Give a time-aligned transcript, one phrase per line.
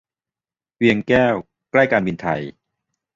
[0.77, 1.35] เวียงแก้ว
[1.71, 2.41] ใกล้การบินไทย